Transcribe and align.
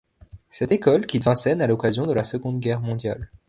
Cette 0.49 0.71
école 0.71 1.05
quitte 1.05 1.25
Vincennes 1.25 1.61
à 1.61 1.67
l’occasion 1.67 2.07
de 2.07 2.13
la 2.13 2.23
Seconde 2.23 2.59
Guerre 2.59 2.81
mondiale. 2.81 3.29